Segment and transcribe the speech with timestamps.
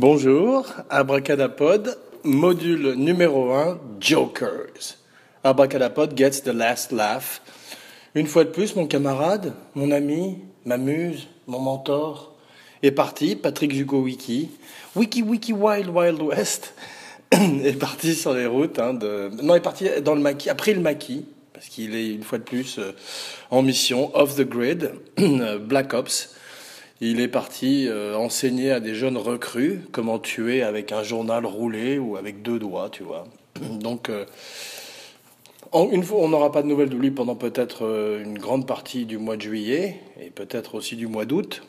[0.00, 4.96] Bonjour, Abracadapod, module numéro 1, Jokers.
[5.42, 7.40] Abracadapod gets the last laugh.
[8.14, 12.32] Une fois de plus, mon camarade, mon ami, ma muse, mon mentor,
[12.84, 14.50] est parti, Patrick Jugo Wiki,
[14.94, 16.74] Wiki Wiki Wild Wild West,
[17.32, 19.30] est parti sur les routes hein, de...
[19.42, 22.44] Non, est parti dans le maquis, après le maquis, parce qu'il est une fois de
[22.44, 22.92] plus euh,
[23.50, 24.92] en mission, off the grid,
[25.66, 26.36] Black Ops.
[27.00, 31.96] Il est parti euh, enseigner à des jeunes recrues comment tuer avec un journal roulé
[31.98, 33.24] ou avec deux doigts, tu vois.
[33.60, 34.24] Donc, euh,
[35.92, 39.06] une fois, on n'aura pas de nouvelles de lui pendant peut-être euh, une grande partie
[39.06, 41.62] du mois de juillet et peut-être aussi du mois d'août,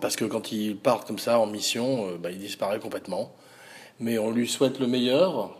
[0.00, 3.32] parce que quand il part comme ça en mission, bah, il disparaît complètement.
[4.00, 5.54] Mais on lui souhaite le meilleur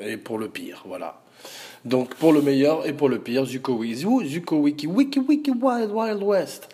[0.00, 1.20] et pour le pire, voilà.
[1.84, 6.22] Donc pour le meilleur et pour le pire, Zuko Wiki, Wiki, Wiki Wiki Wild Wild
[6.22, 6.68] West.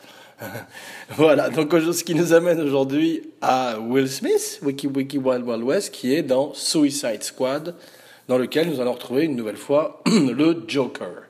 [1.11, 5.93] voilà, donc ce qui nous amène aujourd'hui à Will Smith, Wiki Wiki Wild Wild West,
[5.93, 7.75] qui est dans Suicide Squad,
[8.29, 11.25] dans lequel nous allons retrouver une nouvelle fois le Joker.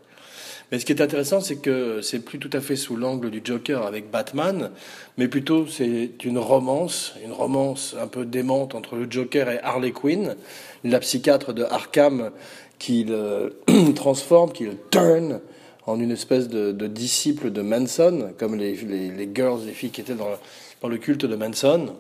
[0.72, 3.42] Mais ce qui est intéressant, c'est que c'est plus tout à fait sous l'angle du
[3.44, 4.70] Joker avec Batman,
[5.18, 9.92] mais plutôt c'est une romance, une romance un peu démente entre le Joker et Harley
[9.92, 10.36] Quinn,
[10.82, 12.30] la psychiatre de Arkham
[12.78, 13.60] qui le
[13.94, 15.40] transforme, qui le turn
[15.86, 20.14] en une espèce de, disciple de Manson, comme les, les, girls, les filles qui étaient
[20.14, 20.36] dans le,
[20.80, 21.94] dans le culte de Manson.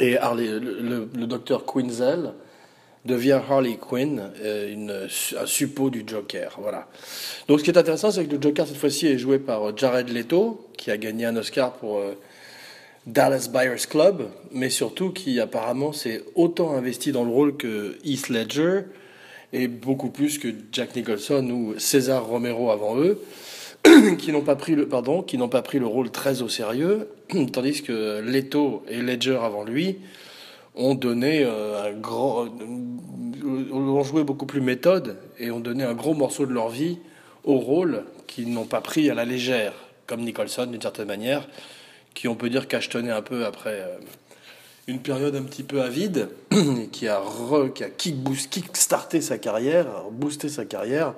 [0.00, 2.32] Et Harley, le, le, docteur Quinzel
[3.04, 5.06] devient Harley Quinn, euh,
[5.38, 6.56] un suppôt du Joker.
[6.60, 6.86] Voilà.
[7.48, 10.08] Donc ce qui est intéressant, c'est que le Joker, cette fois-ci, est joué par Jared
[10.08, 12.14] Leto, qui a gagné un Oscar pour euh,
[13.06, 18.28] Dallas Buyers Club, mais surtout qui apparemment s'est autant investi dans le rôle que Heath
[18.28, 18.82] Ledger,
[19.52, 23.20] et beaucoup plus que Jack Nicholson ou César Romero avant eux,
[24.18, 27.08] qui n'ont pas pris le pardon, qui n'ont pas pris le rôle très au sérieux,
[27.52, 29.98] tandis que Leto et Ledger avant lui
[30.74, 35.94] ont donné euh, un grand, euh, ont joué beaucoup plus méthode et ont donné un
[35.94, 36.98] gros morceau de leur vie
[37.44, 39.74] au rôle qu'ils n'ont pas pris à la légère,
[40.06, 41.46] comme Nicholson d'une certaine manière,
[42.14, 43.84] qui on peut dire cachetonné un peu après.
[44.88, 46.28] Une période un petit peu avide,
[46.92, 51.14] qui a, re, qui a kick, boost, kick starté sa carrière, boosté sa carrière,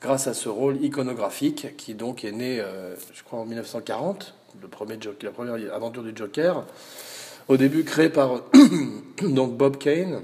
[0.00, 4.68] grâce à ce rôle iconographique qui donc est né, euh, je crois, en 1940, le
[4.68, 6.64] premier Joker, la première aventure du Joker,
[7.48, 8.40] au début créé par
[9.22, 10.22] donc Bob Kane,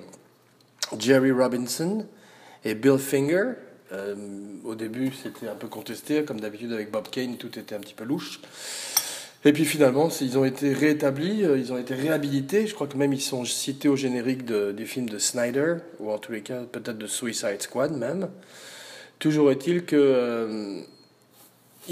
[0.98, 2.06] Jerry Robinson
[2.64, 3.52] et Bill Finger.
[3.92, 4.14] Euh,
[4.64, 7.92] au début, c'était un peu contesté, comme d'habitude avec Bob Kane, tout était un petit
[7.92, 8.40] peu louche.
[9.44, 12.66] Et puis finalement, ils ont été réétablis, euh, ils ont été réhabilités.
[12.66, 16.12] Je crois que même ils sont cités au générique de, du film de Snyder, ou
[16.12, 18.28] en tous les cas peut-être de Suicide Squad même.
[19.18, 20.80] Toujours est-il que euh,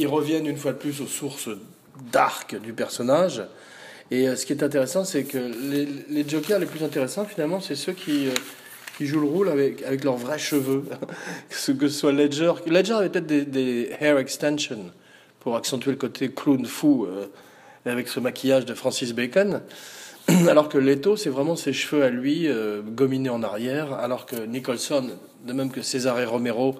[0.06, 1.49] reviennent une fois de plus aux sources
[2.12, 3.43] dark du personnage.
[4.12, 7.61] Et euh, ce qui est intéressant, c'est que les, les, jokers les plus intéressants, finalement,
[7.61, 8.28] c'est ceux qui,
[9.00, 10.84] jouent le rôle avec, leurs vrais cheveux.
[11.49, 12.53] que ce soit Ledger.
[12.67, 14.93] Ledger avait peut-être des, des hair extensions
[15.41, 17.27] pour accentuer le côté clown fou euh,
[17.84, 19.62] avec ce maquillage de Francis Bacon.
[20.49, 24.37] Alors que Leto, c'est vraiment ses cheveux à lui, euh, gominés en arrière, alors que
[24.37, 25.11] Nicholson,
[25.45, 26.77] de même que Cesare Romero,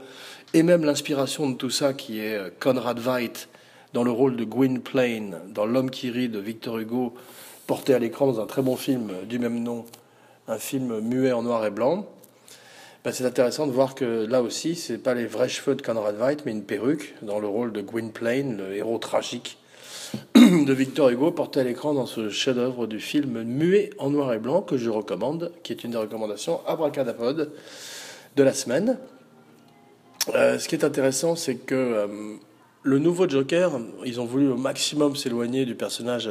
[0.53, 3.49] et même l'inspiration de tout ça, qui est euh, Conrad Veidt,
[3.93, 7.15] dans le rôle de Gwynplaine, dans L'homme qui rit de Victor Hugo,
[7.67, 9.85] porté à l'écran dans un très bon film du même nom,
[10.47, 12.07] un film muet en noir et blanc.
[13.03, 16.17] Ben, c'est intéressant de voir que là aussi, c'est pas les vrais cheveux de Conrad
[16.17, 19.57] Veidt, mais une perruque dans le rôle de Gwynplaine, le héros tragique
[20.35, 24.39] de Victor Hugo, porté à l'écran dans ce chef-d'œuvre du film muet en noir et
[24.39, 27.53] blanc que je recommande, qui est une des recommandations abracadapod
[28.37, 28.99] de la semaine.
[30.35, 32.07] Euh, ce qui est intéressant, c'est que euh,
[32.83, 36.29] le nouveau Joker, ils ont voulu au maximum s'éloigner du personnage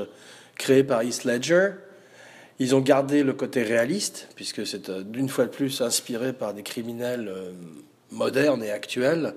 [0.56, 1.72] créé par Heath Ledger.
[2.60, 6.54] Ils ont gardé le côté réaliste, puisque c'est euh, d'une fois de plus inspiré par
[6.54, 7.52] des criminels euh,
[8.12, 9.34] modernes et actuels.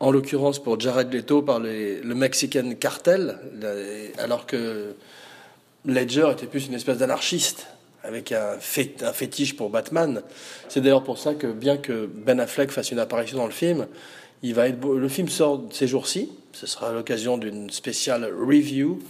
[0.00, 3.38] En l'occurrence, pour Jared Leto, par le Mexican Cartel,
[4.18, 4.94] alors que
[5.86, 7.68] Ledger était plus une espèce d'anarchiste,
[8.02, 10.22] avec un, fétiche pour Batman.
[10.68, 13.86] C'est d'ailleurs pour ça que, bien que Ben Affleck fasse une apparition dans le film,
[14.42, 16.30] il va être le film sort ces jours-ci.
[16.52, 19.00] Ce sera l'occasion d'une spéciale review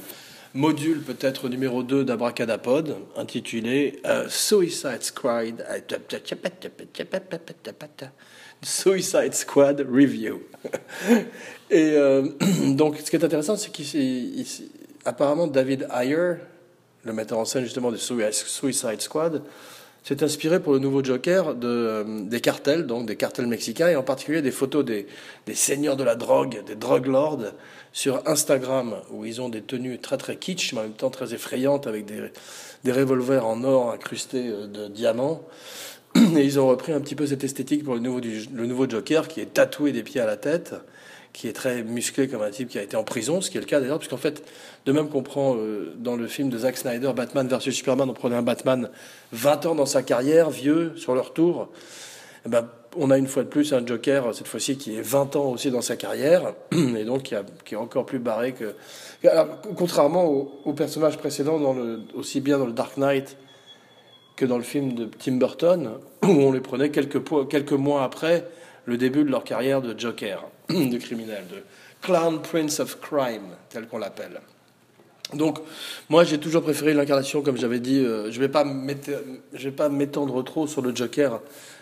[0.55, 5.67] module peut-être numéro 2 d'Abracadapod, intitulé euh, Suicide Squad.
[8.63, 10.43] Suicide Squad Review.
[11.71, 12.29] Et euh,
[12.75, 16.35] donc, ce qui est intéressant, c'est qu'apparemment David Ayer,
[17.05, 19.43] le metteur en scène justement de Suicide Squad,
[20.05, 24.03] s'est inspiré pour le nouveau Joker euh, des cartels, donc des cartels mexicains, et en
[24.03, 25.07] particulier des photos des,
[25.47, 27.41] des seigneurs de la drogue, des drug lords,
[27.93, 31.33] sur Instagram, où ils ont des tenues très très kitsch, mais en même temps très
[31.33, 32.21] effrayantes, avec des,
[32.85, 35.43] des revolvers en or incrustés euh, de diamants.
[36.17, 39.27] Et ils ont repris un petit peu cette esthétique pour le nouveau, le nouveau Joker,
[39.27, 40.75] qui est tatoué des pieds à la tête,
[41.35, 43.61] qui est très musclé comme un type qui a été en prison, ce qui est
[43.61, 44.45] le cas d'ailleurs, puisqu'en fait,
[44.87, 48.15] de même qu'on prend euh, dans le film de Zack Snyder, Batman vs Superman, on
[48.15, 48.89] prenait un Batman
[49.33, 51.69] 20 ans dans sa carrière, vieux, sur leur tour.
[52.47, 55.35] Eh ben, on a une fois de plus un Joker, cette fois-ci, qui est 20
[55.35, 58.73] ans aussi dans sa carrière, et donc qui, est encore plus barré que.
[59.77, 60.27] contrairement
[60.65, 61.59] au, personnage précédent,
[62.15, 63.37] aussi bien dans le Dark Knight
[64.37, 68.45] que dans le film de Tim Burton, où on les prenait quelques mois après
[68.85, 71.63] le début de leur carrière de Joker, de criminel, de
[72.03, 74.41] Clown Prince of Crime, tel qu'on l'appelle.
[75.33, 75.59] Donc,
[76.11, 77.99] moi, j'ai toujours préféré l'incarnation, comme j'avais dit.
[77.99, 81.41] Euh, je ne vais pas m'étendre trop sur le Joker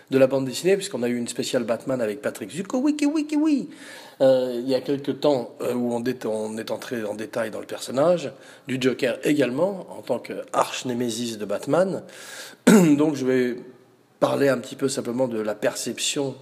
[0.09, 3.35] de la bande dessinée, puisqu'on a eu une spéciale Batman avec Patrick Zuko, wiki wiki
[3.35, 3.69] oui,
[4.21, 7.51] euh, il y a quelques temps euh, où on est, on est, entré en détail
[7.51, 8.31] dans le personnage,
[8.67, 12.03] du Joker également, en tant qu'arch-némésis de Batman.
[12.67, 13.57] Donc, je vais
[14.19, 16.35] parler un petit peu simplement de la perception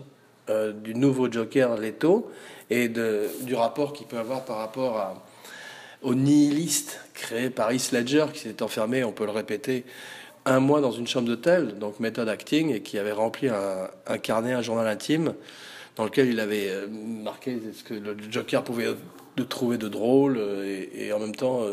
[0.51, 2.30] euh, du nouveau Joker Leto
[2.69, 5.24] et du rapport qu'il peut avoir par rapport
[6.01, 9.83] au nihiliste créé par Heath Ledger qui s'est enfermé, on peut le répéter,
[10.45, 14.53] un mois dans une chambre d'hôtel, donc méthode acting, et qui avait rempli un, carnet,
[14.53, 15.33] un journal intime,
[15.98, 18.88] dans lequel il avait euh, marqué ce que le Joker pouvait
[19.36, 21.65] de trouver de drôle euh, et, en même temps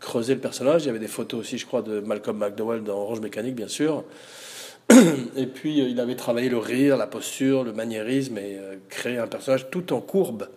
[0.00, 0.84] creuser le personnage.
[0.84, 3.68] Il y avait des photos aussi, je crois, de Malcolm McDowell dans Orange Mécanique, bien
[3.68, 4.04] sûr.
[5.36, 9.18] Et puis, euh, il avait travaillé le rire, la posture, le maniérisme et euh, créé
[9.18, 10.48] un personnage tout en courbe,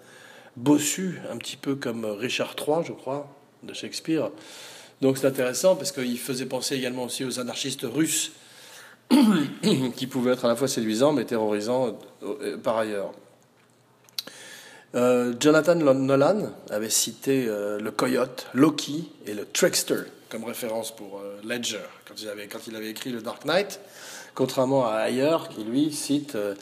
[0.55, 3.27] bossu, un petit peu comme Richard III, je crois,
[3.63, 4.29] de Shakespeare.
[5.01, 8.31] Donc c'est intéressant parce qu'il faisait penser également aussi aux anarchistes russes
[9.95, 13.11] qui pouvaient être à la fois séduisants mais terrorisants euh, par ailleurs.
[15.39, 22.13] Jonathan Nolan avait cité le coyote, Loki et le trickster comme référence pour Ledger quand
[22.21, 23.79] il avait écrit le Dark Knight
[24.35, 26.55] contrairement à ailleurs, qui lui cite, euh,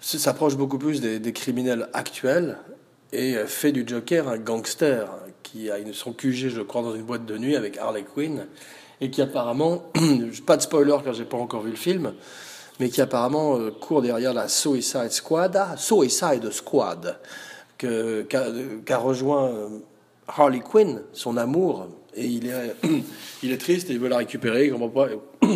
[0.00, 2.58] s'approche beaucoup plus des, criminels actuels
[3.12, 5.08] et euh, fait du Joker un gangster
[5.42, 8.46] qui a son QG, je crois, dans une boîte de nuit avec Harley Quinn
[9.00, 9.90] et qui apparemment,
[10.46, 12.14] pas de spoiler car j'ai pas encore vu le film,
[12.80, 17.18] mais qui apparemment euh, court derrière la Suicide Squad, ah, Suicide Squad,
[17.78, 19.52] qu'a rejoint
[20.26, 22.74] Harley Quinn, son amour, et il est,
[23.42, 25.08] il est triste et il veut la récupérer, il comprend pas.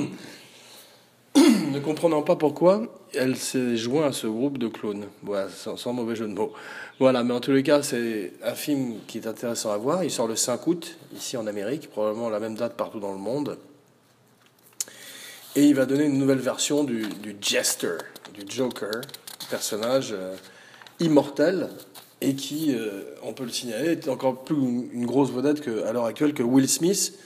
[1.78, 2.82] ne comprenant pas pourquoi,
[3.14, 5.06] elle s'est joint à ce groupe de clones.
[5.54, 6.52] Sans, mauvais jeu de mots.
[6.98, 10.04] Voilà, mais en tous les cas, c'est un film qui est intéressant à voir.
[10.04, 13.18] Il sort le 5 août, ici en Amérique, probablement la même date partout dans le
[13.18, 13.58] monde.
[15.56, 17.06] Et il va donner une nouvelle version du,
[17.40, 17.98] Jester,
[18.34, 19.00] du Joker,
[19.50, 20.34] personnage euh,
[21.00, 21.68] immortel
[22.20, 26.04] et qui, euh, on peut le signaler, est encore plus une grosse vedette qu'à l'heure
[26.04, 27.18] actuelle que Will Smith,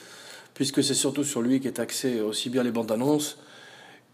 [0.54, 3.38] puisque c'est surtout sur lui qu'est axé aussi bien les bandes annonces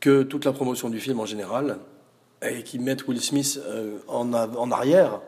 [0.00, 1.78] que toute la promotion du film en général,
[2.42, 5.20] et qui mettent Will Smith euh, en, en, arrière,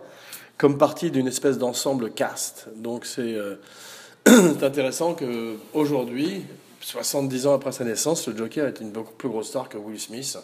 [0.59, 2.69] comme partie d'une espèce d'ensemble cast.
[2.77, 3.57] Donc c'est euh,
[4.63, 6.45] intéressant qu'aujourd'hui,
[6.81, 9.99] 70 ans après sa naissance, le Joker est une beaucoup plus grosse star que Will
[9.99, 10.39] Smith.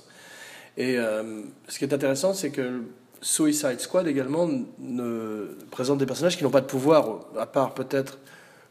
[0.76, 2.83] Et euh, ce qui est intéressant, c'est que
[3.23, 8.18] Suicide Squad également ne présente des personnages qui n'ont pas de pouvoir, à part peut-être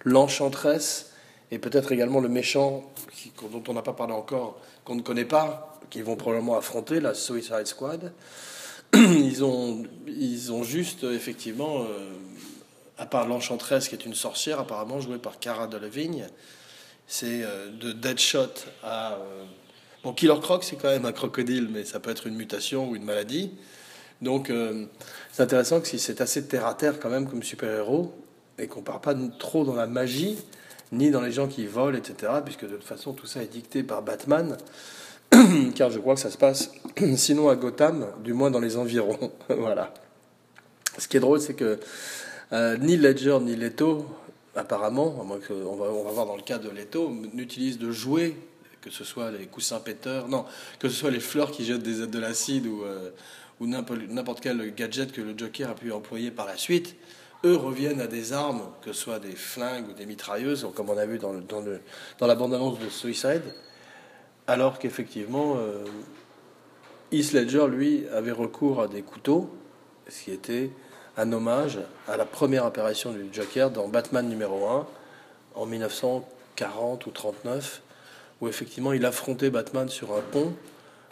[0.04, 1.14] l'enchantresse
[1.52, 2.84] et peut-être également le méchant
[3.52, 7.14] dont on n'a pas parlé encore, qu'on ne connaît pas, qui vont probablement affronter la
[7.14, 8.14] Suicide Squad.
[8.94, 12.14] Ils ont, ils ont juste, effectivement, euh,
[12.98, 16.28] à part l'Enchantresse, qui est une sorcière, apparemment jouée par Cara Delevingne,
[17.08, 19.14] c'est euh, de Deadshot à.
[19.14, 19.44] Euh,
[20.04, 22.96] bon, Killer Croc, c'est quand même un crocodile, mais ça peut être une mutation ou
[22.96, 23.52] une maladie.
[24.22, 24.52] Donc,
[25.34, 28.14] c'est intéressant que si c'est assez terre à terre quand même comme super-héros,
[28.58, 30.38] et qu'on part pas trop dans la magie,
[30.92, 33.84] ni dans les gens qui volent, etc., puisque de toute façon tout ça est dicté
[33.84, 34.58] par Batman,
[35.76, 36.72] car je crois que ça se passe
[37.16, 39.32] sinon à Gotham, du moins dans les environs.
[39.50, 39.94] voilà.
[40.98, 41.80] Ce qui est drôle, c'est que
[42.54, 44.06] euh, ni Ledger ni Leto,
[44.56, 45.38] apparemment, on va,
[45.92, 48.36] on va voir dans le cas de Leto, n'utilisent de jouets,
[48.82, 50.46] que ce soit les coussins péteurs, non,
[50.80, 53.10] que ce soit les fleurs qui jettent des, de l'acide ou, euh,
[53.60, 56.96] ou n'importe quel gadget que le Joker a pu employer par la suite
[57.46, 60.98] eux reviennent à des armes, que ce soit des flingues ou des mitrailleuses, comme on
[60.98, 61.80] a vu dans, le,
[62.20, 63.44] la bande-annonce de Suicide,
[64.48, 65.86] alors qu'effectivement, euh,
[67.12, 69.50] Heath Ledger, lui, avait recours à des couteaux,
[70.10, 70.72] ce qui était
[71.18, 74.88] un hommage à la première apparition du Joker dans Batman numéro 1
[75.56, 77.82] en 1940 ou 39,
[78.42, 80.54] où effectivement il affrontait Batman sur un pont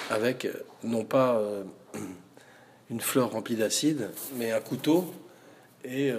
[0.09, 0.47] avec
[0.83, 1.41] non pas
[2.89, 5.13] une fleur remplie d'acide, mais un couteau.
[5.85, 6.11] Et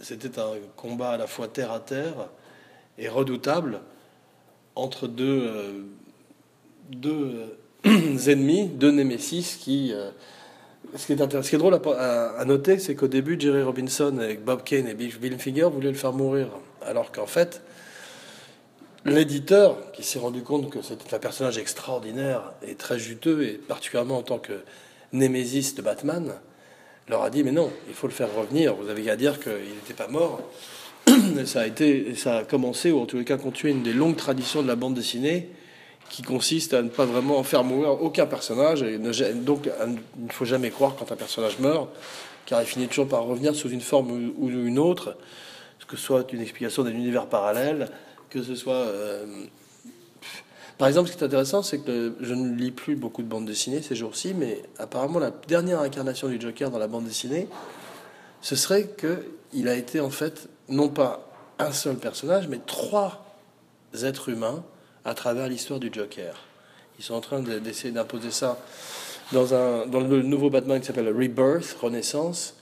[0.00, 2.28] c'était un combat à la fois terre à terre
[2.98, 3.80] et redoutable
[4.74, 5.86] entre deux,
[6.90, 9.92] deux ennemis, deux némésis qui
[10.96, 14.44] ce qui est, ce qui est drôle à, noter, c'est qu'au début, Jerry Robinson avec
[14.44, 16.48] Bob Kane et Bill Finger voulaient le faire mourir.
[16.82, 17.62] Alors qu'en fait,
[19.04, 24.18] l'éditeur, qui s'est rendu compte que c'était un personnage extraordinaire et très juteux, et particulièrement
[24.18, 24.60] en tant que
[25.12, 26.34] némésis de Batman,
[27.08, 28.74] leur a dit Mais non, il faut le faire revenir.
[28.74, 30.40] Vous avez qu'à dire qu'il n'était pas mort.
[31.44, 34.16] Ça a, été, ça a commencé, ou en tous les cas continué, une des longues
[34.16, 35.50] traditions de la bande dessinée
[36.08, 38.82] qui consiste à ne pas vraiment faire mourir aucun personnage.
[38.82, 39.68] Et donc,
[40.16, 41.90] il ne faut jamais croire quand un personnage meurt,
[42.46, 45.16] car il finit toujours par revenir sous une forme ou une autre,
[45.86, 47.90] que ce soit une explication d'un univers parallèle,
[48.30, 48.74] que ce soit.
[48.74, 49.26] Euh,
[50.78, 53.46] par exemple, ce qui est intéressant, c'est que je ne lis plus beaucoup de bandes
[53.46, 57.48] dessinées ces jours-ci, mais apparemment, la dernière incarnation du Joker dans la bande dessinée,
[58.40, 63.24] ce serait qu'il a été en fait non pas un seul personnage, mais trois
[64.02, 64.64] êtres humains
[65.04, 66.34] à travers l'histoire du Joker.
[66.98, 68.58] Ils sont en train d'essayer d'imposer ça
[69.32, 72.56] dans, un, dans le nouveau Batman qui s'appelle Rebirth, Renaissance,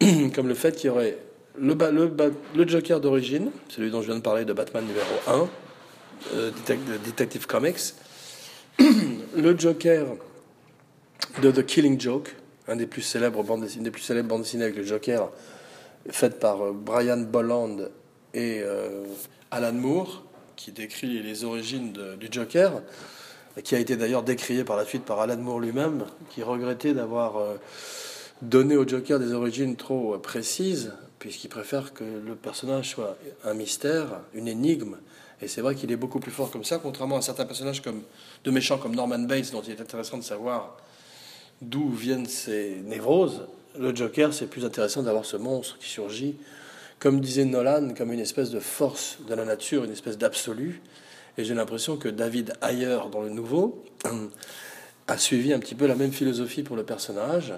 [0.34, 1.18] comme le fait qu'il y aurait
[1.58, 5.48] le, le, le Joker d'origine, celui dont je viens de parler de Batman numéro 1,
[6.34, 6.50] euh,
[7.04, 7.94] Detective Comics,
[9.36, 10.06] le Joker
[11.42, 12.34] de The Killing Joke,
[12.68, 15.30] un des plus célèbres bandes dessinées, des plus célèbres bandes dessinées avec le Joker,
[16.08, 17.88] faite par euh, Brian Bolland
[18.34, 19.04] et euh,
[19.50, 20.24] Alan Moore,
[20.56, 22.82] qui décrit les origines du Joker,
[23.64, 27.38] qui a été d'ailleurs décrié par la suite par Alan Moore lui-même, qui regrettait d'avoir
[27.38, 27.56] euh,
[28.42, 34.20] donné au Joker des origines trop précises, puisqu'il préfère que le personnage soit un mystère,
[34.34, 34.96] une énigme.
[35.42, 38.02] Et c'est vrai qu'il est beaucoup plus fort comme ça, contrairement à certains personnages comme,
[38.44, 40.76] de méchants comme Norman Bates, dont il est intéressant de savoir
[41.62, 43.46] d'où viennent ces névroses.
[43.78, 46.36] Le Joker, c'est plus intéressant d'avoir ce monstre qui surgit
[47.00, 50.82] comme disait Nolan, comme une espèce de force de la nature, une espèce d'absolu.
[51.38, 53.82] Et j'ai l'impression que David Ayer, dans le nouveau,
[55.08, 57.54] a suivi un petit peu la même philosophie pour le personnage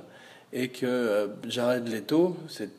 [0.53, 2.71] et que euh, Jared Leto s'est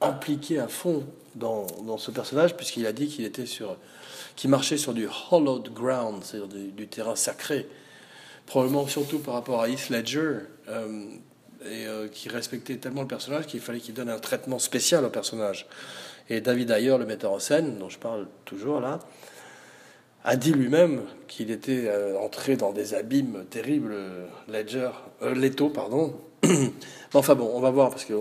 [0.00, 3.76] impliqué à fond dans, dans ce personnage puisqu'il a dit qu'il était sur
[4.36, 7.66] qu'il marchait sur du hollowed ground, c'est-à-dire du, terrain sacré,
[8.46, 11.04] probablement surtout par rapport à Heath Ledger, euh,
[11.64, 15.10] et euh, qui respectait tellement le personnage qu'il fallait qu'il donne un traitement spécial au
[15.10, 15.66] personnage.
[16.30, 19.00] Et David Ayer, le metteur en scène, dont je parle toujours là,
[20.24, 23.94] a dit lui-même qu'il était euh, entré dans des abîmes terribles,
[24.48, 24.90] Ledger,
[25.22, 26.14] Leto, pardon.
[27.14, 28.16] enfin bon, on va voir, parce qu'il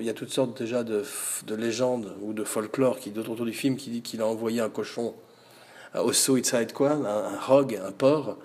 [0.00, 1.04] y a toutes sortes déjà de,
[1.46, 4.68] de, légendes ou de folklore qui autour du film qui dit qu'il a envoyé un
[4.68, 5.14] cochon
[5.94, 8.36] au Suicide quoi, un, un hog, un porc,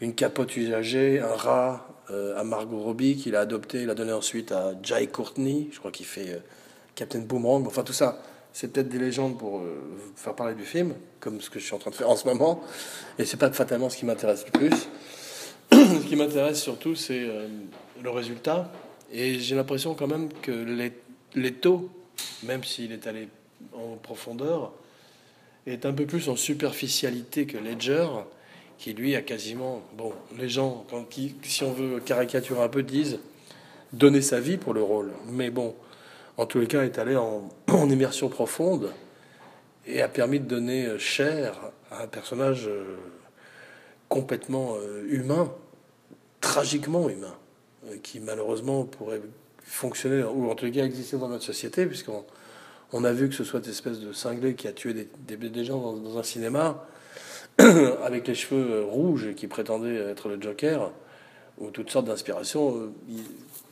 [0.00, 4.12] une capote usagée, un rat, euh, à Margot Robbie, qu'il a adopté, il a donné
[4.12, 6.38] ensuite à Jai Courtney, je crois qu'il fait euh,
[6.94, 7.66] Captain Boomerang.
[7.66, 8.22] Enfin, tout ça,
[8.54, 9.76] c'est peut-être des légendes pour euh,
[10.16, 12.26] faire parler du film, comme ce que je suis en train de faire en ce
[12.26, 12.62] moment.
[13.18, 14.88] Et c'est pas fatalement ce qui m'intéresse le plus.
[15.72, 17.28] ce qui m'intéresse surtout, c'est
[18.02, 18.72] le résultat.
[19.12, 20.90] Et j'ai l'impression quand même que
[21.34, 21.90] les taux,
[22.42, 23.28] même s'il est allé
[23.74, 24.72] en profondeur,
[25.66, 28.06] est un peu plus en superficialité que Ledger
[28.78, 32.82] qui lui a quasiment, bon, les gens, quand, qui, si on veut caricaturer un peu,
[32.82, 33.18] disent
[33.92, 35.12] donner sa vie pour le rôle.
[35.26, 35.74] Mais bon,
[36.36, 37.50] en tous les cas, est allé en,
[37.90, 38.92] immersion profonde
[39.86, 41.58] et a permis de donner chair
[41.90, 42.96] à un personnage euh,
[44.08, 45.52] complètement euh, humain,
[46.40, 47.34] tragiquement humain,
[47.88, 49.22] euh, qui malheureusement pourrait
[49.62, 52.24] fonctionner, ou en les cas exister dans notre société, puisqu'on
[52.92, 55.64] on a vu que ce soit cette espèce de cinglé qui a tué des, des,
[55.64, 56.86] gens dans, un cinéma,
[57.58, 60.90] avec les cheveux euh, rouges qui prétendait être le Joker,
[61.58, 62.92] ou toutes sortes d'inspirations euh,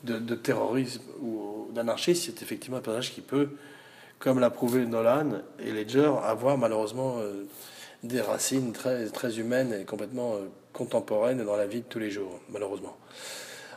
[0.05, 3.51] de, terrorisme ou d'anarchisme, c'est effectivement un personnage qui peut,
[4.19, 7.47] comme l'a prouvé Nolan et Ledger, avoir malheureusement euh,
[8.03, 10.35] des racines très, très humaines et complètement
[10.73, 12.97] contemporaines dans la vie de tous les jours, malheureusement.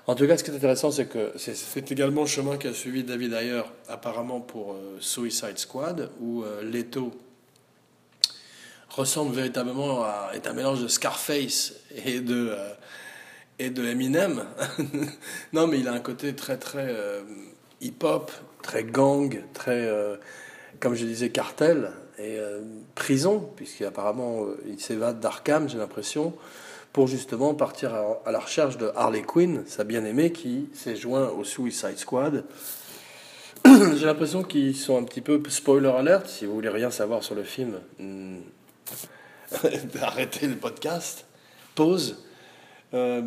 [0.09, 3.03] En tout cas, ce qui est intéressant, c'est que c'est également le chemin qu'a suivi
[3.03, 7.13] David Ayer, apparemment pour Suicide Squad, où Leto
[8.89, 11.75] ressemble véritablement à est un mélange de Scarface
[12.05, 12.73] et de euh,
[13.59, 14.45] et de Eminem.
[15.53, 17.21] non, mais il a un côté très très euh,
[17.79, 18.31] hip-hop,
[18.63, 20.15] très gang, très euh,
[20.79, 22.39] comme je disais cartel et
[22.95, 26.33] prison, puisqu'apparemment il s'évade d'Arkham, j'ai l'impression,
[26.93, 31.43] pour justement partir à, la recherche de Harley Quinn, sa bien-aimée, qui s'est joint au
[31.43, 32.45] Suicide Squad.
[33.65, 37.35] j'ai l'impression qu'ils sont un petit peu spoiler alert, si vous voulez rien savoir sur
[37.35, 37.79] le film.
[37.99, 38.39] Hmm,
[39.93, 41.25] d'arrêter le podcast.
[41.75, 42.23] Pause.
[42.93, 43.21] Euh,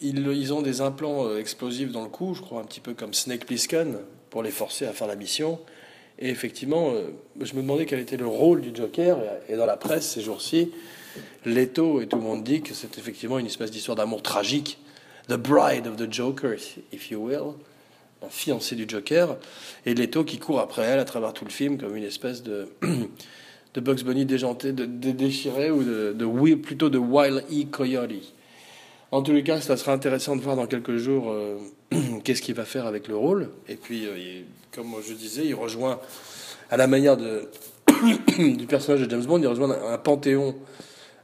[0.00, 2.92] ils, ils, ont des implants euh, explosifs dans le cou, je crois, un petit peu
[2.92, 3.98] comme Snake Plissken,
[4.30, 5.58] pour les forcer à faire la mission.
[6.18, 9.18] Et effectivement, euh, je me demandais quel était le rôle du Joker.
[9.48, 10.70] Et dans la presse, ces jours-ci,
[11.44, 14.78] Leto et tout le monde dit que c'est effectivement une espèce d'histoire d'amour tragique.
[15.28, 16.54] The bride of the Joker,
[16.92, 17.54] if you will.
[18.22, 19.36] La fiancée du Joker.
[19.86, 22.68] Et Leto qui court après elle à travers tout le film comme une espèce de,
[23.74, 27.64] de Bugs Bunny déjanté, déchiré ou de, plutôt de Wild E.
[27.70, 28.34] Coyote.
[29.12, 31.58] En tous les cas, ça sera intéressant de voir dans quelques jours euh,
[32.24, 33.50] qu'est-ce qu'il va faire avec le rôle.
[33.68, 34.42] Et puis, euh,
[34.74, 36.00] comme je disais, il rejoint,
[36.70, 37.18] à la manière
[38.38, 40.56] du personnage de James Bond, il rejoint un, panthéon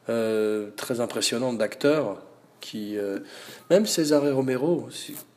[0.08, 2.22] euh, très impressionnant d'acteurs
[2.60, 2.96] qui,
[3.70, 4.88] même César Romero,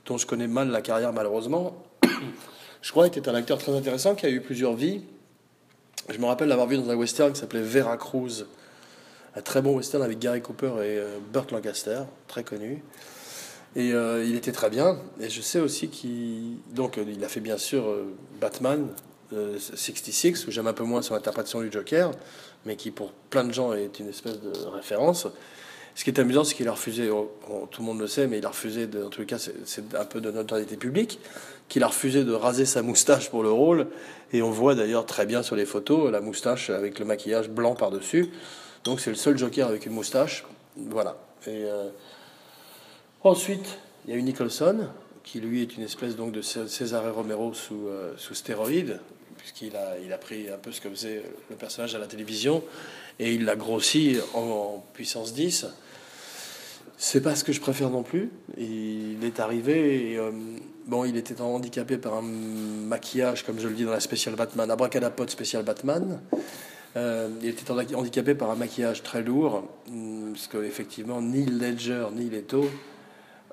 [0.08, 1.84] dont je connais mal la carrière malheureusement,
[2.82, 5.04] je crois était un acteur très intéressant qui a eu plusieurs vies.
[6.10, 8.46] Je me rappelle l'avoir vu dans un western qui s'appelait Vera Cruz
[9.36, 12.84] un très bon western avec Gary Cooper et euh, Burt Lancaster, très connu.
[13.75, 15.00] Et euh, il était très bien.
[15.20, 17.84] Et je sais aussi qu'il donc euh, il a fait bien sûr
[18.40, 18.88] Batman
[19.32, 22.12] 66 où j'aime un peu moins son interprétation du Joker,
[22.66, 25.28] mais qui pour plein de gens est une espèce de référence.
[25.96, 27.32] Ce qui est amusant, c'est qu'il a refusé, oh,
[27.70, 30.06] tout le monde le sait, mais il a refusé, de, en tout cas, c'est un
[30.06, 31.20] peu de notoriété publique,
[31.68, 33.88] qu'il a refusé de raser sa moustache pour le rôle.
[34.32, 37.76] Et on voit d'ailleurs très bien sur les photos la moustache avec le maquillage blanc
[37.76, 38.30] par-dessus.
[38.84, 40.46] Donc c'est le seul Joker avec une moustache.
[40.78, 41.18] Voilà.
[41.46, 41.90] Et euh,
[43.24, 44.88] ensuite, il y a eu Nicholson,
[45.24, 48.34] qui lui est une espèce donc de César Romero sous, euh, sous
[49.42, 52.64] puisqu'il a, il a pris un peu ce que faisait le personnage à la télévision,
[53.20, 55.68] et il l'a grossi en, puissance 10.
[56.98, 58.30] C'est pas ce que je préfère non plus.
[58.58, 60.32] Il est arrivé et euh,
[60.86, 64.70] bon, il était handicapé par un maquillage, comme je le dis dans la spéciale Batman,
[64.70, 66.22] abracadapod spécial Batman.
[66.96, 69.64] Euh, il était handicapé par un maquillage très lourd,
[70.32, 72.70] parce qu'effectivement, ni Ledger ni Leto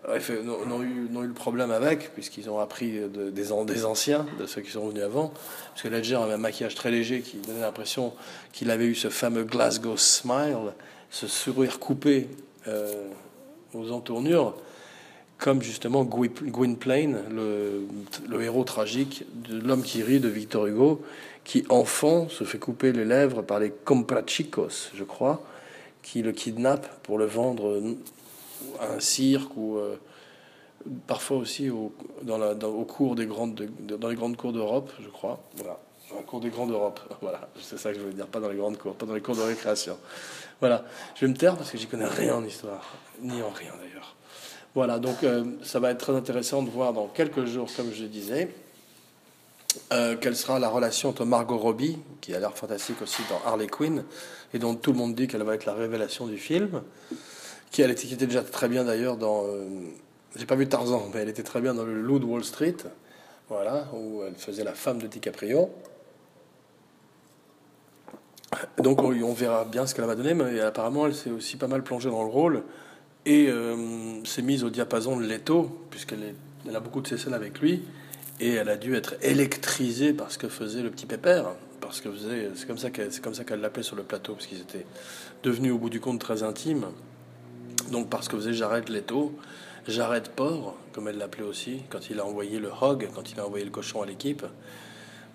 [0.07, 3.01] n'ont eu, eu, le problème avec, puisqu'ils ont appris
[3.33, 5.33] des, anciens, de ceux qui sont venus avant.
[5.71, 8.13] Parce que Ledger avait un maquillage très léger qui donnait l'impression
[8.53, 10.73] qu'il avait eu ce fameux Glasgow Smile,
[11.11, 12.29] ce sourire coupé
[13.75, 14.55] aux entournures,
[15.39, 17.83] comme justement Gwynplaine, le,
[18.29, 21.03] le héros tragique de l'homme qui rit de Victor Hugo,
[21.49, 25.43] qui, enfant, se fait couper les lèvres par les comprachicos, je crois,
[26.03, 27.81] qui le kidnappent pour le vendre
[28.81, 29.97] à un cirque ou euh,
[31.07, 31.93] parfois aussi au,
[32.23, 35.41] dans la, au cours des grandes, dans les grandes cours d'Europe, je crois.
[35.57, 35.79] Voilà,
[36.11, 37.01] dans le cours des grandes d'Europe.
[37.21, 39.21] Voilà, c'est ça que je veux dire, pas dans les grandes cours, pas dans les
[39.21, 39.99] cours de récréation.
[40.61, 43.73] Voilà, je vais me taire parce que j'y connais rien en histoire, ni en rien
[43.81, 44.15] d'ailleurs.
[44.75, 48.05] Voilà, donc euh, ça va être très intéressant de voir dans quelques jours, comme je
[48.05, 48.49] disais,
[49.93, 53.67] euh, quelle sera la relation entre Margot Robbie, qui a l'air fantastique aussi dans Harley
[53.67, 54.05] Quinn,
[54.53, 56.83] et dont tout le monde dit qu'elle va être la révélation du film,
[57.71, 59.45] qui, elle était, déjà très bien d'ailleurs dans.
[59.45, 59.67] Euh,
[60.37, 62.77] j'ai pas vu Tarzan, mais elle était très bien dans le Loup de Wall Street,
[63.49, 65.71] voilà, où elle faisait la femme de DiCaprio.
[68.83, 71.83] Donc on, verra bien ce qu'elle va donner, mais apparemment elle s'est aussi pas mal
[71.83, 72.63] plongée dans le rôle
[73.27, 76.35] et euh, s'est mise au diapason de Leto, puisqu'elle
[76.75, 77.83] a beaucoup de ses scènes avec lui.
[78.41, 81.47] Et elle a dû être électrisée par ce que faisait le petit pépère,
[81.81, 82.09] parce que
[82.55, 82.79] c'est comme
[83.35, 84.87] ça qu'elle l'appelait sur le plateau, parce qu'ils étaient
[85.43, 86.87] devenus au bout du compte très intimes.
[87.91, 89.33] Donc parce que faisait Jared Leto,
[89.87, 93.47] Jared Porc, comme elle l'appelait aussi, quand il a envoyé le hog, quand il a
[93.47, 94.45] envoyé le cochon à l'équipe.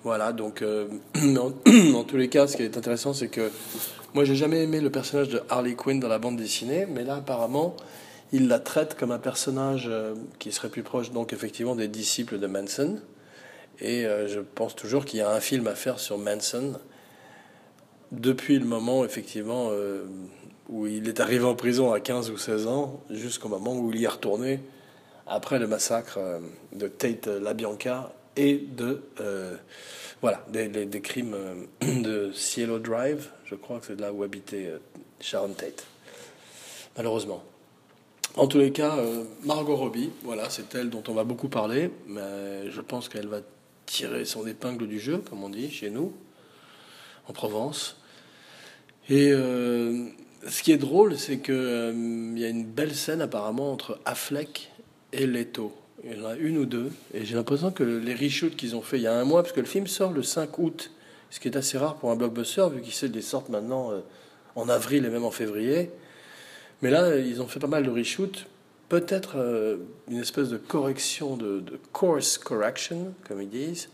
[0.04, 0.88] Voilà, donc euh,
[1.34, 3.50] dans tous les cas, ce qui est intéressant, c'est que
[4.14, 7.16] moi j'ai jamais aimé le personnage de Harley Quinn dans la bande dessinée, mais là
[7.16, 7.76] apparemment
[8.34, 12.40] il la traite comme un personnage euh, qui serait plus proche, donc effectivement, des disciples
[12.40, 13.00] de Manson.
[13.80, 16.74] Et euh, je pense toujours qu'il y a un film à faire sur Manson
[18.12, 20.04] depuis le moment, effectivement, euh,
[20.70, 24.00] où il est arrivé en prison à 15 ou 16 ans, jusqu'au moment où il
[24.00, 24.60] y est retourné
[25.28, 26.20] après le massacre
[26.74, 29.04] de Tate LaBianca et de
[30.22, 31.36] voilà des, crimes
[31.82, 33.30] de Cielo Drive.
[33.46, 34.72] Je crois que c'est là où habitait
[35.20, 35.86] Sharon Tate.
[36.98, 37.44] Malheureusement.
[38.36, 41.92] En tous les cas, euh, Margot Robbie, voilà, c'est elle dont on va beaucoup parler,
[42.08, 43.42] mais je pense qu'elle va
[43.86, 46.14] tirer son épingle du jeu, comme on dit chez nous,
[47.28, 47.98] en Provence.
[49.10, 50.03] Et euh,
[50.48, 54.72] ce qui est drôle, c'est qu'il euh, y a une belle scène apparemment entre Affleck
[55.12, 55.74] et Leto.
[56.04, 58.82] Il y en a une ou deux, et j'ai l'impression que les reshoots qu'ils ont
[58.82, 60.92] fait il y a un mois, parce que le film sort le 5 août,
[61.30, 63.92] ce qui est assez rare pour un blockbuster, vu qu'ils sortent maintenant
[64.56, 65.90] en avril et même en février.
[66.82, 68.46] Mais là, ils ont fait pas mal de reshoot.
[68.90, 69.78] Peut-être euh,
[70.10, 73.90] une espèce de correction, de, course correction, comme ils disent,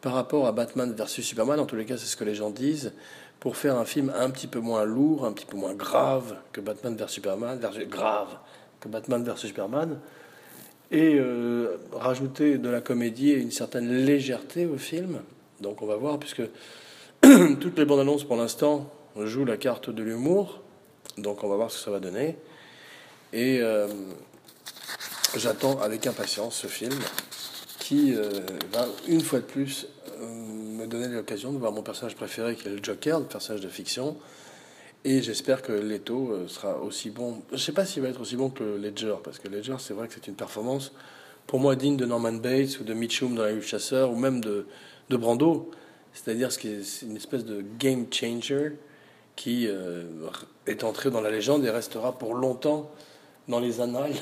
[0.00, 2.50] par rapport à Batman versus Superman, en tous les cas c'est ce que les gens
[2.50, 2.92] disent,
[3.40, 6.60] pour faire un film un petit peu moins lourd, un petit peu moins grave que
[6.60, 8.38] Batman versus Superman, versus, grave
[8.80, 9.98] que Batman versus Superman,
[10.90, 15.20] et euh, rajouter de la comédie et une certaine légèreté au film.
[15.60, 16.42] Donc on va voir, puisque
[17.60, 20.60] toutes les bandes annonces pour l'instant jouent la carte de l'humour,
[21.16, 22.36] donc on va voir ce que ça va donner.
[23.32, 23.88] Et euh,
[25.36, 26.94] j'attends avec impatience ce film
[27.78, 28.40] qui euh,
[28.72, 29.88] va une fois de plus
[30.20, 33.68] me donner l'occasion de voir mon personnage préféré qui est le Joker, le personnage de
[33.68, 34.16] fiction.
[35.04, 37.42] Et j'espère que Leto euh, sera aussi bon.
[37.50, 39.94] Je ne sais pas s'il va être aussi bon que Ledger, parce que Ledger, c'est
[39.94, 40.92] vrai que c'est une performance
[41.46, 44.40] pour moi digne de Norman Bates ou de Mitchum dans La Rue Chasseur ou même
[44.40, 44.66] de,
[45.08, 45.70] de Brando.
[46.12, 48.72] C'est-à-dire ce est une espèce de game changer
[49.36, 50.04] qui euh,
[50.66, 52.90] est entré dans la légende et restera pour longtemps
[53.46, 54.14] dans les annales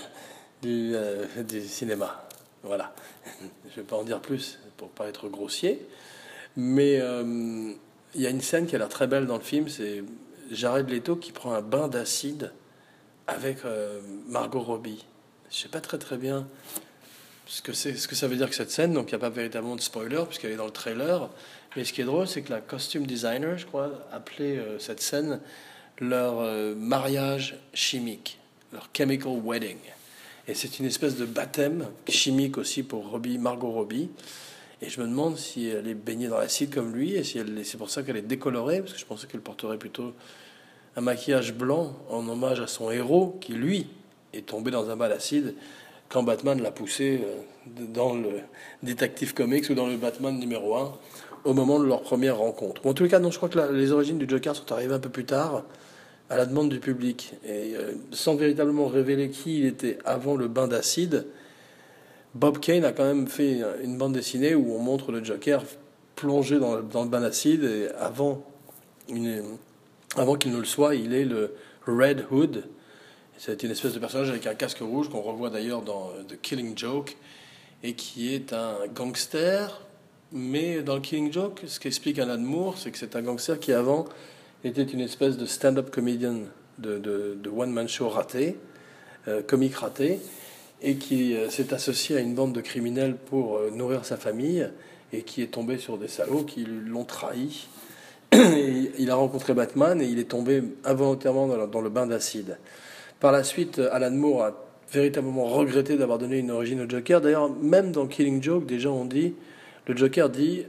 [0.63, 2.29] du, euh, du cinéma.
[2.63, 2.95] Voilà.
[3.65, 5.87] Je ne vais pas en dire plus pour pas être grossier.
[6.57, 7.01] Mais
[8.15, 10.03] il y a une scène qui a l'air très belle dans le film, c'est
[10.51, 12.53] Jared Leto qui prend un bain d'acide
[13.27, 15.05] avec euh, Margot Robbie.
[15.51, 16.47] Je sais pas très très bien
[17.47, 18.93] ce que c'est, ce que ça veut dire que cette scène.
[18.93, 21.29] Donc il n'y a pas véritablement de spoiler puisqu'elle est dans le trailer.
[21.77, 25.01] Mais ce qui est drôle, c'est que la costume designer, je crois, appelait euh, cette
[25.01, 25.41] scène
[25.99, 28.39] leur euh, mariage chimique,
[28.73, 29.79] leur chemical wedding.
[30.49, 34.11] Et c'est une espèce de baptême chimique aussi pour Robbie, Margot Robbie.
[34.83, 37.79] Et je me demande si elle est baignée dans l'acide comme lui, et si c'est
[37.79, 40.13] pour ça qu'elle est décolorée, parce que je pensais qu'elle porterait plutôt
[40.97, 43.87] un maquillage blanc en hommage à son héros, qui lui
[44.35, 45.55] est tombé dans un bal d'acide
[46.09, 48.41] quand Batman l'a poussé euh, dans le
[48.83, 50.93] Detective Comics ou dans le Batman numéro 1
[51.45, 52.85] au moment de leur première rencontre.
[52.87, 55.09] en tout cas, non, je crois que les origines du Joker sont arrivées un peu
[55.09, 55.63] plus tard,
[56.29, 60.49] à la demande du public, et euh, sans véritablement révéler qui il était avant le
[60.49, 61.27] bain d'acide
[62.37, 65.63] Bob Kane a quand même fait une bande dessinée où on montre le Joker
[66.17, 68.45] plongé dans, le bain d'acide et avant,
[69.07, 69.23] qu'il
[70.53, 71.55] ne le soit, il est le
[71.87, 72.65] Red Hood.
[73.39, 76.77] C'est une espèce de personnage avec un casque rouge qu'on revoit d'ailleurs dans The Killing
[76.77, 77.17] Joke
[77.83, 79.81] et qui est un gangster.
[80.31, 83.73] Mais dans le Killing Joke, ce qu'explique Alan Moore, c'est que c'est un gangster qui
[83.73, 84.05] avant
[84.63, 86.41] était une espèce de stand-up comedian
[86.77, 88.59] de, one-man show raté,
[89.27, 90.21] euh, comique raté
[90.83, 94.69] et qui euh, s'est associé à une bande de criminels pour euh, nourrir sa famille
[95.13, 97.69] et qui est tombé sur des salauds qui l'ont trahi.
[98.33, 102.59] il a rencontré Batman et il est tombé involontairement dans le bain d'acide.
[103.21, 107.21] Par la suite, Alan Moore a véritablement regretté d'avoir donné une origine au Joker.
[107.21, 109.35] D'ailleurs, même dans Killing Joke, gens ont dit,
[109.87, 110.65] le Joker dit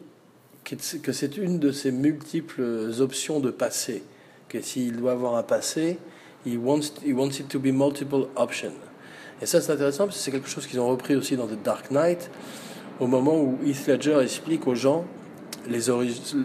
[1.01, 4.03] que c'est une de ses multiples options de passé,
[4.49, 5.97] que s'il doit avoir un passé,
[6.45, 8.86] he wants, he wants it to be multiple options.
[9.41, 11.61] Et ça, c'est intéressant parce que c'est quelque chose qu'ils ont repris aussi dans The
[11.63, 12.29] Dark Knight,
[12.99, 15.05] au moment où Heath Ledger explique aux gens
[15.69, 15.91] les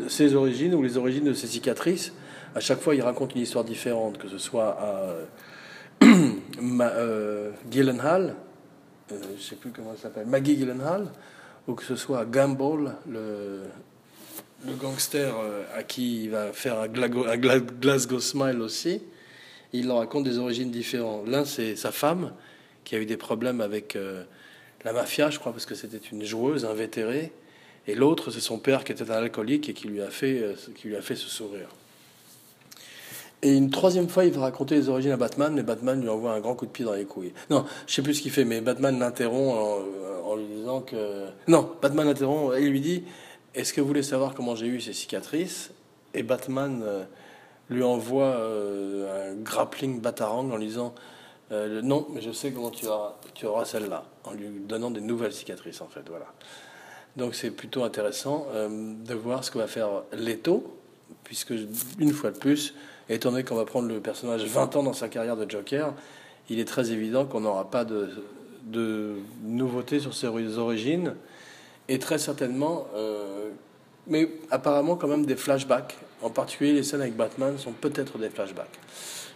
[0.08, 2.12] ses origines ou les origines de ses cicatrices.
[2.54, 8.34] À chaque fois, il raconte une histoire différente, que ce soit à euh, Gyllenhaal,
[9.12, 11.06] euh, je sais plus comment ça s'appelle, Maggie Gyllenhaal,
[11.66, 13.62] ou que ce soit à Gamble, le,
[14.66, 19.02] le gangster euh, à qui il va faire un Glasgow Smile aussi.
[19.72, 21.26] Il leur raconte des origines différentes.
[21.28, 22.32] L'un, c'est sa femme,
[22.84, 24.24] qui a eu des problèmes avec euh,
[24.84, 27.32] la mafia, je crois, parce que c'était une joueuse invétérée.
[27.86, 30.54] Et l'autre, c'est son père qui était un alcoolique et qui lui a fait, euh,
[30.76, 31.68] qui lui a fait ce sourire.
[33.42, 36.32] Et une troisième fois, il va raconter les origines à Batman, mais Batman lui envoie
[36.32, 37.32] un grand coup de pied dans les couilles.
[37.50, 39.82] Non, je sais plus ce qu'il fait, mais Batman l'interrompt
[40.24, 41.26] en, lui disant que...
[41.48, 43.02] Non, Batman l'interrompt et lui dit,
[43.56, 45.72] est-ce que vous voulez savoir comment j'ai eu ces cicatrices?
[46.14, 47.02] Et Batman euh,
[47.68, 50.94] lui envoie un grappling batarang en lui disant,
[51.50, 55.80] euh, non, mais je sais comment tu auras, celle-là, en lui donnant des nouvelles cicatrices,
[55.80, 56.02] en fait.
[56.08, 56.26] Voilà.
[57.16, 60.78] Donc c'est plutôt intéressant euh, de voir ce que va faire Leto,
[61.24, 61.52] puisque,
[61.98, 62.74] une fois de plus,
[63.08, 65.92] étant donné qu'on va prendre le personnage 20 ans dans sa carrière de Joker,
[66.48, 68.10] il est très évident qu'on n'aura pas de,
[68.64, 71.14] de nouveautés sur ses origines,
[71.88, 73.50] et très certainement, euh,
[74.06, 78.30] mais apparemment quand même des flashbacks, en particulier les scènes avec Batman sont peut-être des
[78.30, 78.78] flashbacks.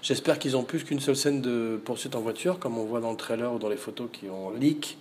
[0.03, 3.11] J'espère qu'ils ont plus qu'une seule scène de poursuite en voiture, comme on voit dans
[3.11, 4.99] le trailer ou dans les photos qui ont leak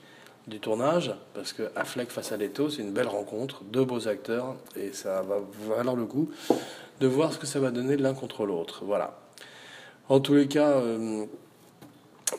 [0.48, 4.56] du tournage, parce que Affleck face à Leto, c'est une belle rencontre, deux beaux acteurs,
[4.76, 6.30] et ça va valoir le coup
[7.00, 8.84] de voir ce que ça va donner l'un contre l'autre.
[8.86, 9.20] Voilà.
[10.08, 11.26] En tous les cas, euh,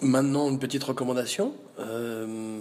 [0.00, 1.52] maintenant une petite recommandation.
[1.78, 2.60] Euh,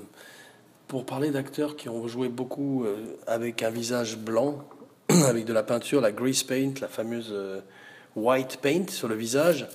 [0.87, 4.63] pour parler d'acteurs qui ont joué beaucoup euh, avec un visage blanc,
[5.27, 7.33] avec de la peinture, la grease paint, la fameuse
[8.15, 9.67] white paint sur le visage.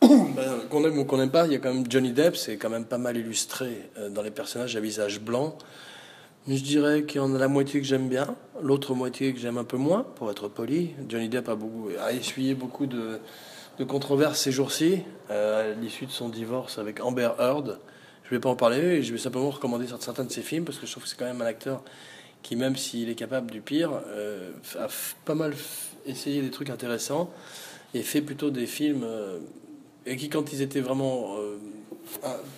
[0.00, 2.56] Ben, qu'on aime ou qu'on n'aime pas, il y a quand même Johnny Depp, c'est
[2.56, 5.56] quand même pas mal illustré euh, dans les personnages à visage blanc.
[6.46, 9.56] Je dirais qu'il y en a la moitié que j'aime bien, l'autre moitié que j'aime
[9.56, 10.90] un peu moins, pour être poli.
[11.08, 13.20] Johnny Depp a, essuyé beaucoup de,
[13.78, 17.78] de controverses ces jours-ci, euh, à l'issue de son divorce avec Amber Heard.
[18.24, 20.78] Je ne vais pas en parler, je vais simplement recommander certains de ses films, parce
[20.78, 21.82] que je trouve que c'est quand même un acteur
[22.44, 24.86] qui, même s'il est capable du pire, euh, a
[25.24, 25.54] pas mal
[26.06, 27.32] essayé des trucs intéressants,
[27.94, 29.40] et fait plutôt des films, euh,
[30.06, 31.36] et qui, quand ils étaient vraiment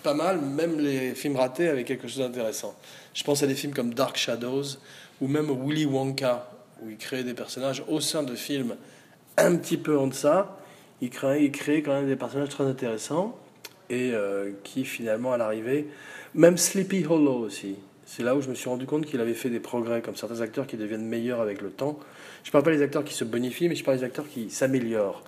[0.03, 2.75] pas mal, même les films ratés avaient quelque chose d'intéressant.
[3.13, 4.77] Je pense à des films comme Dark Shadows
[5.21, 6.49] ou même Willy Wonka,
[6.81, 8.75] où il crée des personnages au sein de films
[9.37, 10.57] un petit peu en deçà.
[11.01, 13.37] Il crée, il crée quand même des personnages très intéressants
[13.89, 15.87] et euh, qui finalement à l'arrivée,
[16.33, 17.75] même Sleepy Hollow aussi.
[18.09, 20.39] C'est là où je me suis rendu compte qu'il avait fait des progrès, comme certains
[20.39, 21.99] acteurs qui deviennent meilleurs avec le temps.
[22.43, 24.49] Je ne parle pas des acteurs qui se bonifient, mais je parle des acteurs qui
[24.49, 25.23] s'améliorent.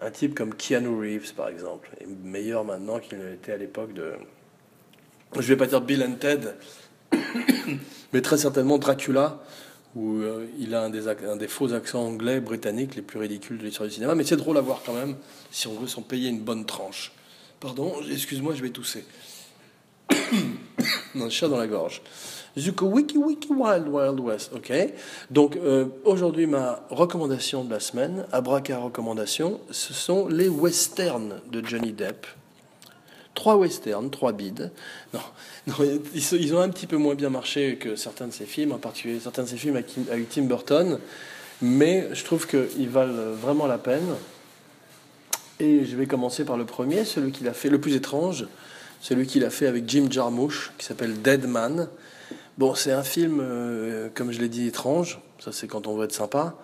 [0.00, 3.92] Un type comme Keanu Reeves, par exemple, est meilleur maintenant qu'il ne l'était à l'époque
[3.92, 4.14] de.
[5.34, 6.54] Je vais pas dire Bill and Ted,
[8.14, 9.42] mais très certainement Dracula,
[9.94, 13.58] où euh, il a un des, un des, faux accents anglais britanniques les plus ridicules
[13.58, 14.14] de l'histoire du cinéma.
[14.14, 15.16] Mais c'est drôle à voir quand même,
[15.50, 17.12] si on veut s'en payer une bonne tranche.
[17.60, 19.04] Pardon, excuse-moi, je vais tousser.
[21.14, 22.02] un chat dans la gorge.
[22.58, 24.72] Zuko Wiki Wiki Wild Wild West, ok.
[25.30, 31.64] Donc euh, aujourd'hui ma recommandation de la semaine, Abraka recommandation, ce sont les westerns de
[31.64, 32.26] Johnny Depp.
[33.34, 34.70] Trois westerns, trois bides.
[35.12, 35.20] Non,
[35.66, 35.74] non
[36.14, 39.20] ils, ont un petit peu moins bien marché que certains de ces films, en particulier
[39.20, 40.98] certains de ces films avec Tim Burton,
[41.60, 44.14] mais je trouve qu'ils valent vraiment la peine.
[45.58, 48.46] Et je vais commencer par le premier, celui qu'il a fait le plus étrange,
[49.06, 51.88] celui qu'il a fait avec Jim Jarmusch, qui s'appelle Dead Man.
[52.58, 55.20] Bon, c'est un film, euh, comme je l'ai dit, étrange.
[55.38, 56.56] Ça, c'est quand on veut être sympa.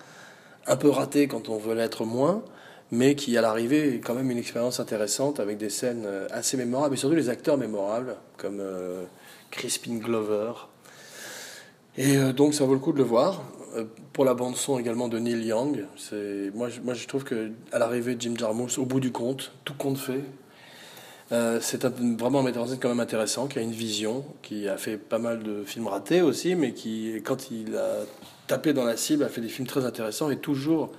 [0.67, 2.43] Un peu raté quand on veut l'être moins.
[2.91, 6.57] Mais qui, à l'arrivée, est quand même une expérience intéressante avec des scènes euh, assez
[6.57, 9.05] mémorables et surtout les acteurs mémorables, comme euh,
[9.53, 10.53] Crispin Glover.
[11.97, 13.45] Et donc, ça vaut le coup de le voir.
[14.13, 15.85] pour la bande-son également de Neil Young.
[16.55, 19.75] Moi, moi, je trouve que à l'arrivée de Jim Jarmusch, au bout du compte, tout
[19.75, 20.25] compte fait,
[21.33, 24.69] euh, c'est vraiment un metteur en scène quand même intéressant, qui a une vision, qui
[24.69, 28.01] a fait pas mal de films ratés aussi, mais qui, quand il a
[28.47, 30.93] tapé dans la cible, a fait des films très intéressants et toujours.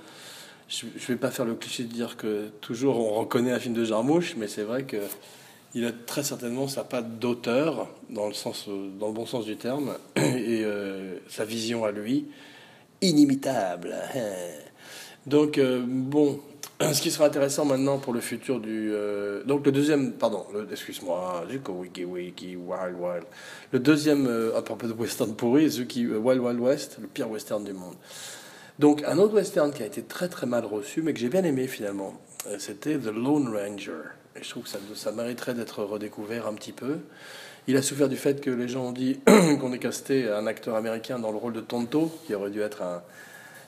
[0.68, 3.74] Je ne vais pas faire le cliché de dire que toujours on reconnaît un film
[3.74, 4.96] de Jarmouche, mais c'est vrai que
[5.74, 8.66] il a très certainement sa patte d'auteur dans le sens,
[8.98, 12.26] dans le bon sens du terme, et euh, sa vision à lui
[13.02, 13.94] inimitable.
[15.26, 16.40] Donc euh, bon,
[16.92, 18.90] ce qui sera intéressant maintenant pour le futur du.
[18.92, 23.24] Euh, donc le deuxième, pardon, excuse-moi, Wiki Wiki, Wild Wild.
[23.70, 27.30] Le deuxième, euh, à propos de western pourri, Zuki, euh, Wild Wild West, le pire
[27.30, 27.94] western du monde.
[28.80, 31.44] Donc un autre western qui a été très très mal reçu, mais que j'ai bien
[31.44, 32.14] aimé finalement,
[32.58, 34.02] c'était The Lone Ranger.
[34.34, 36.98] Et je trouve que ça, ça mériterait d'être redécouvert un petit peu.
[37.68, 39.20] Il a souffert du fait que les gens ont dit
[39.60, 42.82] qu'on ait casté un acteur américain dans le rôle de Tonto, qui aurait dû être
[42.82, 43.02] un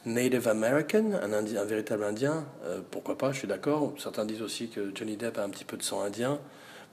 [0.06, 3.92] Native American, un, véritable Indien, euh, pourquoi pas, je suis d'accord.
[3.98, 6.38] Certains disent aussi que Johnny Depp a un petit peu de sang indien.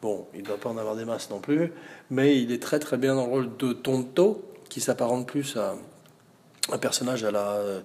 [0.01, 1.71] Bon, il ne doit pas en avoir des masses non plus,
[2.09, 5.75] mais il est très très bien dans le rôle de Tonto, qui s'apparente plus à
[6.71, 7.81] un personnage à la euh,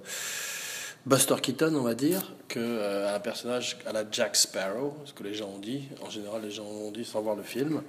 [1.05, 5.23] Buster Keaton, on va dire, qu'à euh, un personnage à la Jack Sparrow, ce que
[5.23, 5.89] les gens ont dit.
[6.03, 7.83] En général, les gens ont dit sans voir le film.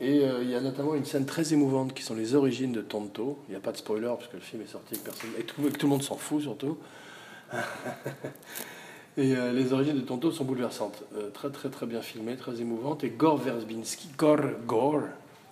[0.00, 2.80] Et euh, il y a notamment une scène très émouvante qui sont les origines de
[2.80, 3.38] Tonto.
[3.48, 5.60] Il n'y a pas de spoiler parce que le film est sorti personne et tout,
[5.62, 6.78] tout le monde s'en fout surtout.
[9.18, 12.62] et euh, les origines de Tonto sont bouleversantes, euh, très très très bien filmées, très
[12.62, 13.04] émouvantes.
[13.04, 15.02] Et Gore Verbinski, Gore, Gore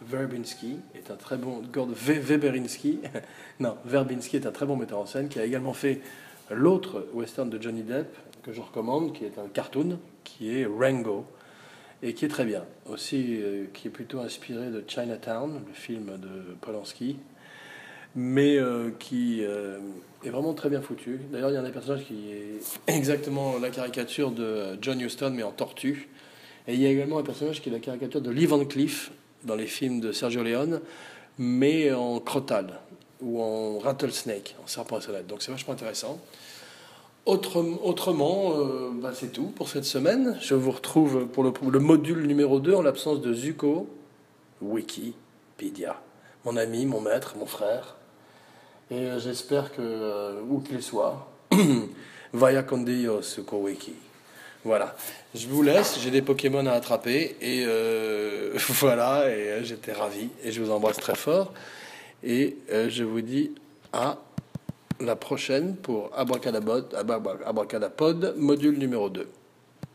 [0.00, 3.00] Verbinski est un très bon Gore Weberinski,
[3.60, 6.00] non Verbinski est un très bon metteur en scène qui a également fait
[6.50, 11.26] l'autre western de Johnny Depp que je recommande, qui est un cartoon, qui est Rango
[12.02, 12.64] et qui est très bien.
[12.88, 17.16] Aussi, euh, qui est plutôt inspiré de Chinatown, le film de Polanski,
[18.14, 19.78] mais euh, qui euh,
[20.24, 21.20] est vraiment très bien foutu.
[21.30, 22.60] D'ailleurs, il y a un des personnages qui est
[22.92, 26.08] exactement la caricature de John Huston, mais en tortue.
[26.66, 29.10] Et il y a également un personnage qui est la caricature de Lee Van Cleef
[29.44, 30.80] dans les films de Sergio Leone,
[31.38, 32.80] mais en crotal
[33.20, 35.26] ou en rattlesnake, en serpent à sonnette.
[35.26, 36.20] Donc c'est vachement intéressant
[37.26, 40.36] autrement, euh, bah, c'est tout pour cette semaine.
[40.40, 43.88] Je vous retrouve pour le, module numéro 2 en l'absence de Zuko,
[44.62, 46.00] Wikipédia.
[46.44, 47.96] Mon ami, mon maître, mon frère.
[48.90, 51.30] Et euh, j'espère que, euh, où qu'il soit,
[52.32, 53.92] vaya con Dios, Zuko Wiki.
[54.64, 54.96] Voilà.
[55.34, 57.36] Je vous laisse, j'ai des Pokémon à attraper.
[57.40, 57.64] Et
[58.80, 60.28] voilà, et j'étais ravi.
[60.42, 61.52] Et je vous embrasse très fort.
[62.24, 63.52] Et je vous dis
[63.92, 64.18] à
[65.00, 66.94] la prochaine pour Abracadapod,
[67.44, 69.28] Abracadapod module numéro 2.